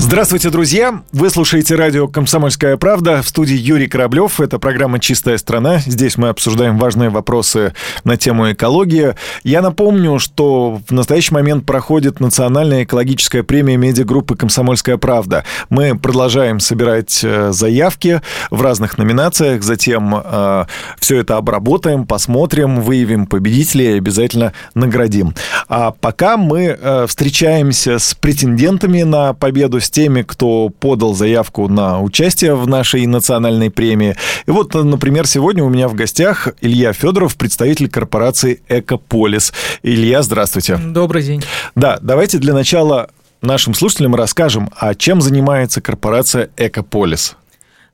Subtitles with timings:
[0.00, 1.02] Здравствуйте, друзья!
[1.12, 4.40] Вы слушаете радио «Комсомольская правда» в студии Юрий Кораблев.
[4.40, 5.78] Это программа «Чистая страна».
[5.78, 7.74] Здесь мы обсуждаем важные вопросы
[8.04, 9.16] на тему экологии.
[9.42, 15.44] Я напомню, что в настоящий момент проходит национальная экологическая премия медиагруппы «Комсомольская правда».
[15.68, 20.64] Мы продолжаем собирать э, заявки в разных номинациях, затем э,
[21.00, 25.34] все это обработаем, посмотрим, выявим победителей и обязательно наградим.
[25.68, 32.02] А пока мы э, встречаемся с претендентами на победу с теми, кто подал заявку на
[32.02, 34.16] участие в нашей национальной премии.
[34.46, 39.54] И вот, например, сегодня у меня в гостях Илья Федоров, представитель корпорации «Экополис».
[39.82, 40.76] Илья, здравствуйте.
[40.76, 41.42] Добрый день.
[41.74, 43.08] Да, давайте для начала
[43.40, 47.36] нашим слушателям расскажем, а чем занимается корпорация «Экополис».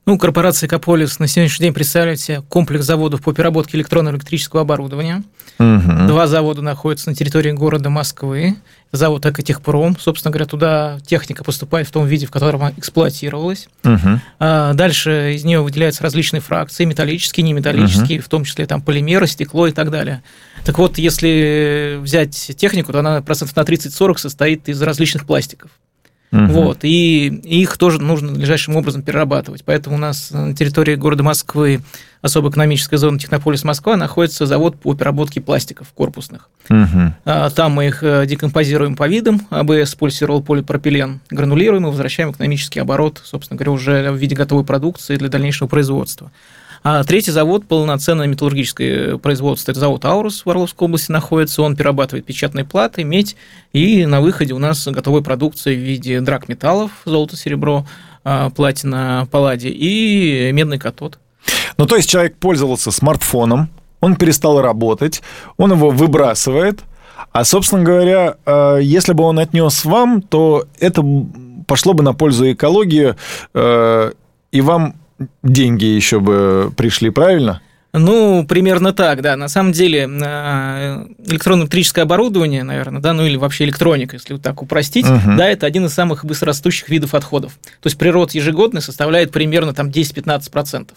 [0.06, 5.22] Ну, корпорация «Экополис» на сегодняшний день представляет себе комплекс заводов по переработке электронно-электрического оборудования.
[5.58, 6.08] Угу.
[6.08, 8.56] Два завода находятся на территории города Москвы.
[8.92, 9.96] Завод «Экотехпром».
[9.98, 13.68] Собственно говоря, туда техника поступает в том виде, в котором она эксплуатировалась.
[13.82, 14.20] Угу.
[14.74, 18.26] дальше из нее выделяются различные фракции, металлические, неметаллические, угу.
[18.26, 20.22] в том числе там полимеры, стекло и так далее.
[20.66, 25.70] Так вот, если взять технику, то она процентов на 30-40 состоит из различных пластиков.
[26.32, 26.46] Угу.
[26.46, 29.62] Вот, и их тоже нужно надлежащим образом перерабатывать.
[29.64, 31.80] Поэтому у нас на территории города Москвы
[32.22, 36.48] особо экономическая зона Технополис Москва находится завод по переработке пластиков корпусных.
[36.70, 37.12] Угу.
[37.54, 43.20] Там мы их э, декомпозируем по видам, АБС, полисирол, полипропилен, гранулируем и возвращаем экономический оборот,
[43.22, 46.32] собственно говоря, уже в виде готовой продукции для дальнейшего производства.
[46.86, 51.62] А третий завод, полноценное металлургическое производство, это завод «Аурус» в Орловской области находится.
[51.62, 53.36] Он перерабатывает печатные платы, медь,
[53.72, 57.86] и на выходе у нас готовая продукция в виде драгметаллов, золото, серебро,
[58.22, 61.18] а, платина, палладий и медный катод.
[61.78, 65.22] Ну, то есть человек пользовался смартфоном, он перестал работать,
[65.56, 66.80] он его выбрасывает,
[67.32, 71.02] а, собственно говоря, а, если бы он отнес вам, то это
[71.66, 73.14] пошло бы на пользу экологии,
[73.54, 74.96] и вам
[75.42, 77.60] деньги еще бы пришли, правильно?
[77.96, 79.36] Ну, примерно так, да.
[79.36, 84.62] На самом деле, а, электронно-электрическое оборудование, наверное, да, ну или вообще электроника, если вот так
[84.62, 85.36] упростить, угу.
[85.38, 87.52] да, это один из самых быстрорастущих видов отходов.
[87.62, 90.88] То есть природ ежегодно составляет примерно там 10-15%.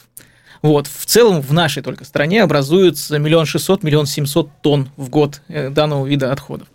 [0.64, 0.88] Вот.
[0.88, 5.70] В целом в нашей только стране образуется миллион шестьсот, миллион семьсот тонн в год э,
[5.70, 6.68] данного вида отходов.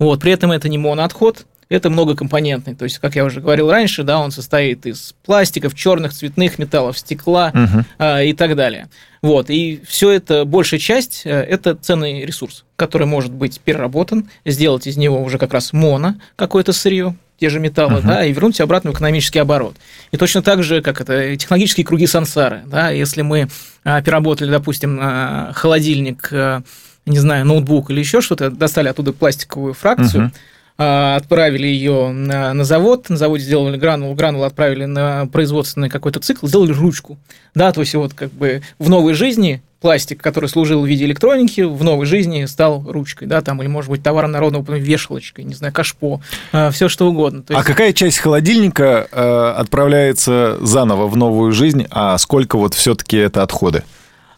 [0.00, 0.20] Вот.
[0.20, 2.74] При этом это не моноотход, это многокомпонентный.
[2.74, 6.98] То есть, как я уже говорил раньше, да, он состоит из пластиков, черных, цветных металлов,
[6.98, 7.84] стекла угу.
[7.98, 8.88] а, и так далее.
[9.20, 14.86] Вот, и все это, большая часть, э, это ценный ресурс, который может быть переработан, сделать
[14.86, 18.06] из него уже как раз моно, какое-то сырье, те же металлы, uh-huh.
[18.06, 19.76] да, и вернуть обратно в экономический оборот.
[20.12, 23.48] И точно так же, как это технологические круги сансары, да, если мы
[23.82, 26.62] а, переработали, допустим, а, холодильник, а,
[27.04, 30.38] не знаю, ноутбук или еще что-то, достали оттуда пластиковую фракцию, uh-huh
[30.78, 36.46] отправили ее на, на завод, на заводе сделали гранулу, гранулу отправили на производственный какой-то цикл,
[36.46, 37.18] сделали ручку.
[37.54, 41.62] Да, то есть вот как бы в новой жизни пластик, который служил в виде электроники,
[41.62, 45.72] в новой жизни стал ручкой, да, там, или, может быть, товаром народного вешалочкой, не знаю,
[45.72, 46.20] кашпо,
[46.52, 47.42] а, все что угодно.
[47.42, 47.64] То есть...
[47.64, 53.42] А какая часть холодильника э, отправляется заново в новую жизнь, а сколько вот все-таки это
[53.42, 53.84] отходы?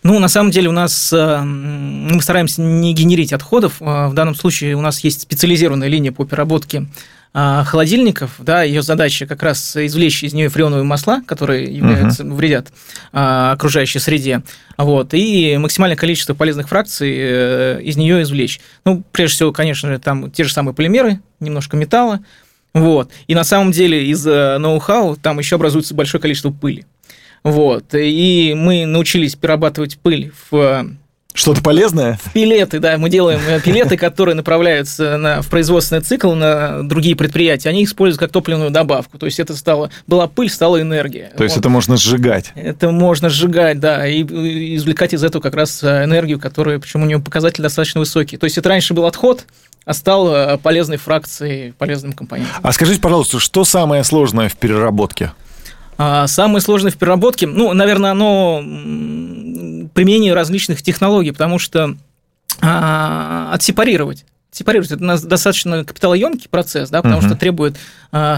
[0.03, 3.77] Ну, на самом деле у нас э, мы стараемся не генерить отходов.
[3.81, 6.87] Э, в данном случае у нас есть специализированная линия по переработке
[7.34, 12.34] э, холодильников, да, ее задача как раз извлечь из нее фреоновые масла, которые являются, uh-huh.
[12.34, 12.69] вредят
[13.12, 14.43] окружающей среде,
[14.78, 18.60] вот, и максимальное количество полезных фракций из нее извлечь.
[18.87, 22.21] Ну, прежде всего, конечно же, там те же самые полимеры, немножко металла,
[22.72, 26.87] вот, и на самом деле из ноу-хау там еще образуется большое количество пыли.
[27.43, 27.95] Вот.
[27.95, 30.87] И мы научились перерабатывать пыль в
[31.33, 32.19] что-то полезное?
[32.23, 32.99] В пилеты, да.
[32.99, 37.69] Мы делаем э, пилеты, которые направляются на, в производственный цикл на другие предприятия.
[37.69, 39.17] Они используют как топливную добавку.
[39.17, 39.91] То есть это стало...
[40.06, 41.28] Была пыль, стала энергия.
[41.28, 41.45] То вот.
[41.45, 42.51] есть это можно сжигать?
[42.56, 44.07] Это можно сжигать, да.
[44.09, 44.25] И
[44.77, 46.81] извлекать из этого как раз э, энергию, которая...
[46.81, 48.37] Причем у нее показатель достаточно высокий.
[48.37, 49.45] То есть это раньше был отход,
[49.84, 52.57] а стал э, полезной фракцией, полезным компонентом.
[52.60, 55.31] А скажите, пожалуйста, что самое сложное в переработке?
[56.03, 58.63] А самое сложное в переработке, ну, наверное, оно
[59.93, 61.95] применение различных технологий, потому что
[62.63, 64.91] а, отсепарировать сепарировать.
[64.91, 67.27] Это достаточно капиталоемкий процесс, да, потому uh-huh.
[67.27, 67.77] что требует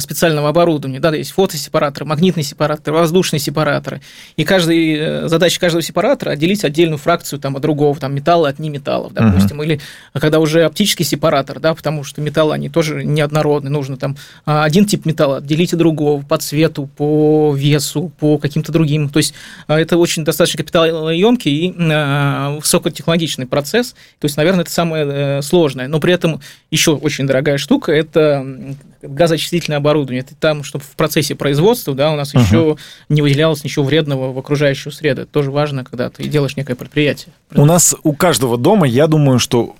[0.01, 1.01] специального оборудования.
[1.01, 4.03] Да, есть фотосепараторы, магнитные сепараторы, воздушные сепараторы.
[4.37, 8.59] И каждый, э, задача каждого сепаратора отделить отдельную фракцию там, от другого, там, металла от
[8.59, 9.61] неметаллов, допустим.
[9.61, 9.65] Uh-huh.
[9.65, 9.81] Или
[10.13, 13.71] когда уже оптический сепаратор, да, потому что металлы, они тоже неоднородны.
[13.71, 18.73] Нужно там а, один тип металла отделить от другого по цвету, по весу, по каким-то
[18.73, 19.09] другим.
[19.09, 19.35] То есть
[19.69, 23.93] это очень достаточно капиталоемкий и высокотехнологичный процесс.
[24.19, 25.89] То есть, наверное, это самое э, сложное.
[25.89, 26.41] Но при этом
[26.71, 28.47] еще очень дорогая штука– это
[29.03, 30.23] газоочистительное оборудование.
[30.23, 32.43] Это там, чтобы в процессе производства да, у нас uh-huh.
[32.43, 32.77] еще
[33.09, 35.23] не выделялось ничего вредного в окружающую среду.
[35.23, 37.33] Это тоже важно, когда ты делаешь некое предприятие.
[37.55, 39.75] У нас у каждого дома, я думаю, что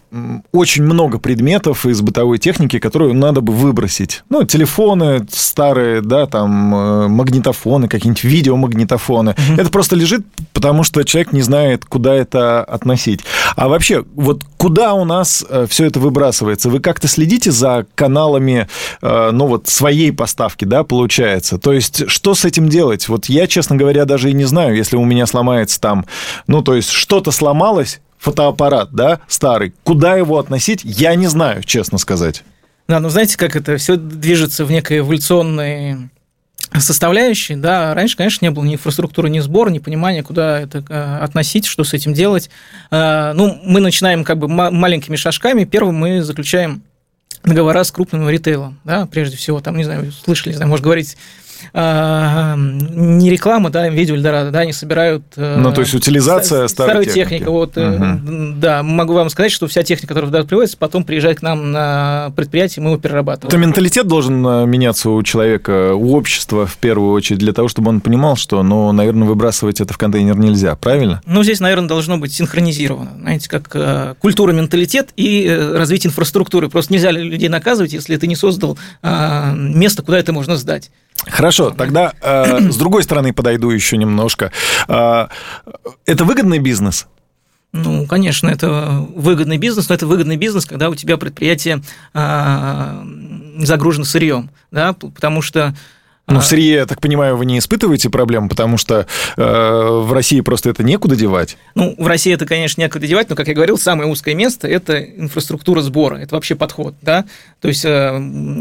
[0.53, 4.23] очень много предметов из бытовой техники, которые надо бы выбросить.
[4.29, 9.31] Ну, телефоны старые, да, там э, магнитофоны, какие-нибудь видеомагнитофоны.
[9.31, 9.61] Uh-huh.
[9.61, 13.21] Это просто лежит, потому что человек не знает, куда это относить.
[13.57, 16.69] А вообще, вот куда у нас э, все это выбрасывается?
[16.69, 18.69] Вы как-то следите за каналами
[19.01, 21.59] Э, ну вот своей поставки, да, получается.
[21.59, 23.09] То есть что с этим делать?
[23.09, 26.07] Вот я, честно говоря, даже и не знаю, если у меня сломается там,
[26.47, 31.99] ну то есть что-то сломалось, фотоаппарат, да, старый, куда его относить, я не знаю, честно
[31.99, 32.45] сказать.
[32.89, 36.11] Да, ну знаете, как это все движется в некой эволюционной
[36.79, 41.19] составляющей, да, раньше, конечно, не было ни инфраструктуры, ни сбора, ни понимания, куда это э,
[41.19, 42.49] относить, что с этим делать.
[42.91, 45.65] Э, ну, мы начинаем как бы маленькими шажками.
[45.65, 46.83] Первым мы заключаем
[47.45, 51.17] договора с крупным ритейлом, да, прежде всего, там, не знаю, слышали, не знаю, может говорить
[51.73, 55.23] а, не реклама, да, видео Эльдорадо, да, они собирают...
[55.37, 57.45] Э, ну, то есть утилизация старой, старой техники.
[57.45, 58.55] Вот, угу.
[58.57, 62.33] Да, могу вам сказать, что вся техника, которая туда приводится, потом приезжает к нам на
[62.37, 63.49] предприятие, мы его перерабатываем.
[63.49, 67.91] Это менталитет должен э, меняться у человека, у общества в первую очередь, для того, чтобы
[67.91, 71.23] он понимал, что, ну, наверное, выбрасывать это в контейнер нельзя, правильно?
[71.27, 76.69] Ну, здесь, наверное, должно быть синхронизировано, знаете, как культура, менталитет и развитие инфраструктуры.
[76.69, 80.91] Просто нельзя людей наказывать, если ты не создал место, куда это можно сдать.
[81.27, 84.51] Хорошо, тогда э, с другой стороны подойду еще немножко.
[84.89, 85.29] Э,
[86.05, 87.07] это выгодный бизнес?
[87.73, 91.83] Ну, конечно, это выгодный бизнес, но это выгодный бизнес, когда у тебя предприятие
[92.13, 93.05] э,
[93.61, 95.75] загружено сырьем, да, потому что
[96.29, 100.41] ну, в сырье, я так понимаю, вы не испытываете проблем, потому что э, в России
[100.41, 101.57] просто это некуда девать?
[101.75, 105.03] Ну, в России это, конечно, некуда девать, но, как я говорил, самое узкое место– это
[105.03, 107.25] инфраструктура сбора, это вообще подход, да,
[107.61, 107.89] то есть э,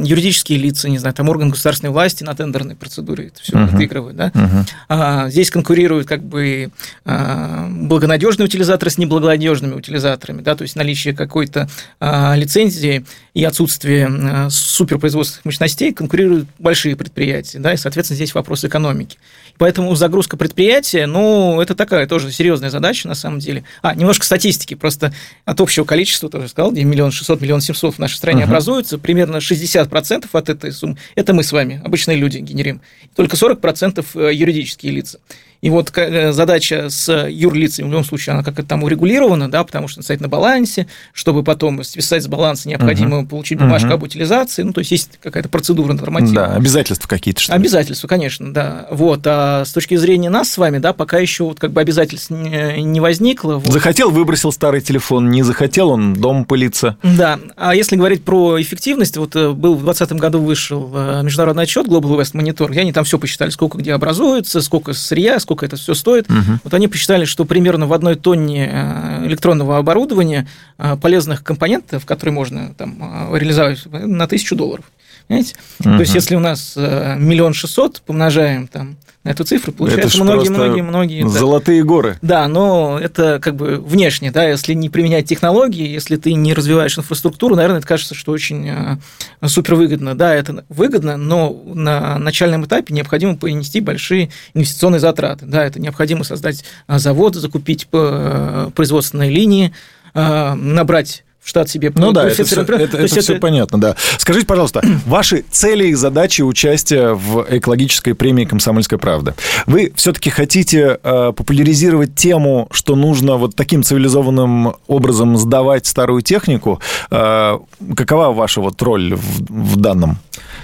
[0.04, 3.76] юридические лица, не знаю, там орган государственной власти на тендерной процедуре это все uh-huh.
[3.76, 4.30] отыгрывают, да.
[4.30, 4.70] Uh-huh.
[4.90, 6.72] А, здесь конкурируют как бы
[7.06, 11.70] а, благонадежные утилизаторы с неблагонадежными утилизаторами, да, то есть наличие какой-то
[12.00, 13.06] а, лицензии
[13.36, 19.18] и отсутствие а, суперпроизводственных мощностей конкурируют большие предприятия да, и, соответственно, здесь вопрос экономики.
[19.58, 23.64] Поэтому загрузка предприятия, ну, это такая тоже серьезная задача на самом деле.
[23.82, 25.14] А, немножко статистики, просто
[25.46, 28.46] от общего количества, тоже сказал, где миллион шестьсот, миллион семьсот в нашей стране uh-huh.
[28.46, 32.82] образуется, примерно 60% от этой суммы, это мы с вами, обычные люди, генерим.
[33.16, 35.20] Только 40% э, юридические лица.
[35.62, 39.88] И вот э, задача с юрлицами, в любом случае, она как-то там урегулирована, да, потому
[39.88, 43.28] что стоит на балансе, чтобы потом списать с баланса необходимо угу.
[43.28, 43.96] получить бумажку угу.
[43.96, 46.48] об утилизации, ну, то есть есть какая-то процедура нормативная.
[46.48, 47.42] Да, обязательства какие-то.
[47.42, 48.88] Что обязательства, конечно, да.
[48.90, 52.32] Вот, а с точки зрения нас с вами, да, пока еще вот как бы обязательств
[52.32, 53.56] не возникло.
[53.56, 53.72] Вот.
[53.72, 56.98] Захотел, выбросил старый телефон, не захотел, он дом пылится.
[57.04, 61.64] Да, а если говорить про эффективность, вот э, был в 2020 году вышел э, международный
[61.64, 65.51] отчет Global West Monitor, где они там все посчитали, сколько где образуется, сколько сырья, сколько
[65.52, 66.30] сколько это все стоит.
[66.30, 66.60] Угу.
[66.64, 72.34] Вот они посчитали, что примерно в одной тонне э, электронного оборудования э, полезных компонентов, которые
[72.34, 72.98] можно там
[73.34, 74.86] э, реализовать, на тысячу долларов.
[75.28, 75.56] Понимаете?
[75.82, 75.90] Угу.
[75.90, 81.28] То есть, если у нас миллион шестьсот помножаем там на эту цифру, получается многие-многие-многие...
[81.28, 81.88] Золотые да.
[81.88, 82.18] горы.
[82.24, 86.98] Да, но это как бы внешне, да, если не применять технологии, если ты не развиваешь
[86.98, 90.16] инфраструктуру, наверное, это кажется, что очень э, супервыгодно.
[90.16, 95.46] Да, это выгодно, но на начальном этапе необходимо понести большие инвестиционные затраты.
[95.46, 99.72] Да, это необходимо создать э, завод, закупить э, производственные линии,
[100.14, 103.96] набрать в штат себе Ну да, это все, это, это, это все понятно, да.
[104.20, 109.34] Скажите, пожалуйста, ваши цели и задачи участия в экологической премии «Комсомольская правда».
[109.66, 116.80] Вы все-таки хотите э, популяризировать тему, что нужно вот таким цивилизованным образом сдавать старую технику?
[117.10, 117.58] Э,
[117.96, 120.20] какова ваша вот роль в, в данном?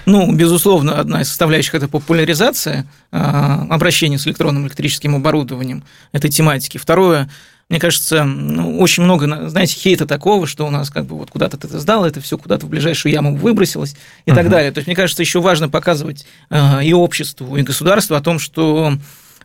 [0.06, 6.78] Ну, безусловно, одна из составляющих– это популяризация э, обращения с электронным электрическим оборудованием этой тематики.
[6.78, 7.30] Второе–
[7.70, 11.58] мне кажется, ну, очень много, знаете, хейта такого, что у нас как бы вот куда-то
[11.58, 13.96] ты это сдал, это все куда-то в ближайшую яму выбросилось
[14.26, 14.36] и uh-huh.
[14.36, 14.72] так далее.
[14.72, 18.98] То есть, мне кажется, еще важно показывать э, и обществу, и государству о том, что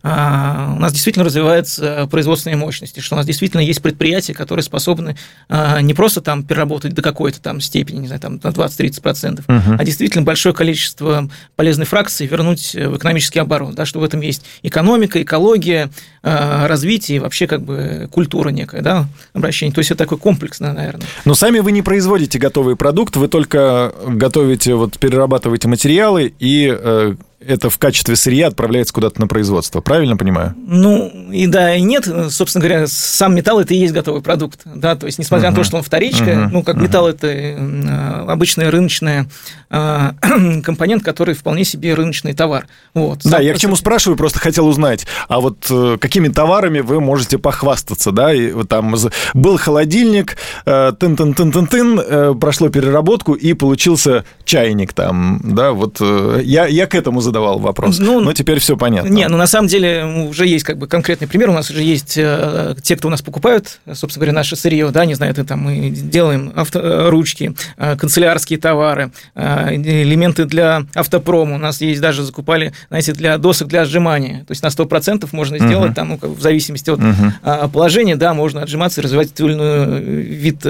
[0.02, 5.16] у нас действительно развиваются производственные мощности, что у нас действительно есть предприятия, которые способны
[5.48, 9.76] а, не просто там переработать до какой-то там степени, не знаю, там на 20-30%, угу.
[9.78, 14.44] а действительно большое количество полезной фракции вернуть в экономический оборот, да, что в этом есть
[14.62, 15.90] экономика, экология,
[16.22, 19.74] развитие, вообще как бы культура некая, да, обращение.
[19.74, 21.06] То есть это такой комплексное, наверное.
[21.24, 27.14] Но сами вы не производите готовый продукт, вы только готовите, вот перерабатываете материалы и э,
[27.46, 30.54] это в качестве сырья отправляется куда-то на производство, правильно понимаю?
[30.56, 32.08] Ну, и да, и нет.
[32.30, 34.60] Собственно говоря, сам металл– это и есть готовый продукт.
[34.64, 34.96] Да?
[34.96, 35.50] То есть, несмотря uh-huh.
[35.50, 36.48] на то, что он вторичка, uh-huh.
[36.52, 36.82] ну, как uh-huh.
[36.82, 39.28] металл– это э, обычная рыночная
[39.70, 40.10] э,
[40.62, 42.66] компонент, который вполне себе рыночный товар.
[42.94, 43.20] Вот.
[43.24, 47.00] Да, Сам я к чему спрашиваю, просто хотел узнать, а вот э, какими товарами вы
[47.00, 48.32] можете похвастаться, да?
[48.32, 48.94] И, там
[49.34, 55.72] был холодильник, тын-тын-тын-тын-тын, прошло переработку, и получился чайник там, да?
[55.72, 57.98] Вот я, я к этому задавал вопрос.
[57.98, 59.08] Ну, но теперь все понятно.
[59.08, 61.48] Не, ну на самом деле уже есть как бы конкретный пример.
[61.48, 65.06] У нас уже есть э, те, кто у нас покупают, собственно говоря, наше сырье, да,
[65.06, 71.54] не знаю, это там мы делаем авто, э, ручки, э, канцелярские товары, элементы для автопрома.
[71.54, 74.40] У нас есть даже закупали, знаете, для досок для отжимания.
[74.40, 75.94] То есть на 100% можно сделать, uh-huh.
[75.94, 77.70] там, ну, в зависимости от uh-huh.
[77.70, 80.66] положения, да, можно отжиматься и развивать или иной вид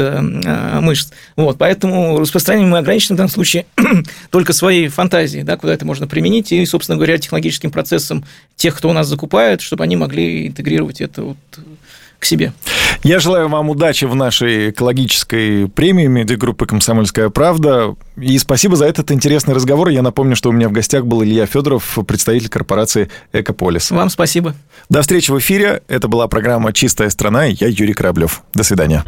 [0.81, 1.11] мышц.
[1.37, 3.67] Вот, поэтому распространение мы ограничены в данном случае
[4.31, 8.25] только своей фантазией, да, куда это можно применить, и, собственно говоря, технологическим процессом
[8.57, 11.37] тех, кто у нас закупает, чтобы они могли интегрировать это вот
[12.19, 12.53] к себе.
[13.03, 17.97] Я желаю вам удачи в нашей экологической премии медиагруппы «Комсомольская правда».
[18.17, 19.89] И спасибо за этот интересный разговор.
[19.89, 23.91] Я напомню, что у меня в гостях был Илья Федоров, представитель корпорации «Экополис».
[23.91, 24.55] Вам спасибо.
[24.89, 25.83] До встречи в эфире.
[25.89, 27.47] Это была программа «Чистая страна».
[27.47, 28.43] Я Юрий Кораблев.
[28.55, 29.05] До свидания.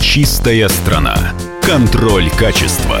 [0.00, 1.16] «Чистая страна».
[1.62, 3.00] Контроль качества.